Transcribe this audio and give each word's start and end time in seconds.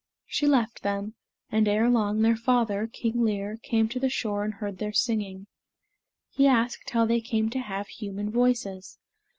She 0.25 0.47
left 0.47 0.81
them, 0.81 1.13
and 1.51 1.67
ere 1.67 1.87
long 1.87 2.23
their 2.23 2.35
father, 2.35 2.87
King 2.87 3.21
Lir, 3.21 3.57
came 3.57 3.87
to 3.89 3.99
the 3.99 4.09
shore 4.09 4.43
and 4.43 4.55
heard 4.55 4.79
their 4.79 4.93
singing. 4.93 5.45
He 6.31 6.47
asked 6.47 6.89
how 6.89 7.05
they 7.05 7.21
came 7.21 7.51
to 7.51 7.59
have 7.59 7.87
human 7.87 8.31
voices. 8.31 8.97